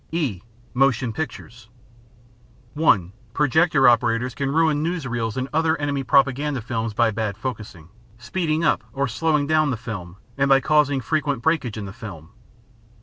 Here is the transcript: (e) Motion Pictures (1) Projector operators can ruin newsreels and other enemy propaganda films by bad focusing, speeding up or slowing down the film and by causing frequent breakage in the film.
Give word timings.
(e) 0.11 0.41
Motion 0.73 1.13
Pictures 1.13 1.69
(1) 2.73 3.13
Projector 3.33 3.87
operators 3.87 4.33
can 4.33 4.49
ruin 4.51 4.83
newsreels 4.83 5.37
and 5.37 5.47
other 5.53 5.77
enemy 5.79 6.03
propaganda 6.03 6.59
films 6.59 6.95
by 6.95 7.11
bad 7.11 7.37
focusing, 7.37 7.87
speeding 8.17 8.63
up 8.63 8.83
or 8.93 9.07
slowing 9.07 9.45
down 9.45 9.69
the 9.69 9.77
film 9.77 10.17
and 10.39 10.49
by 10.49 10.59
causing 10.59 11.01
frequent 11.01 11.43
breakage 11.43 11.77
in 11.77 11.85
the 11.85 11.93
film. 11.93 12.31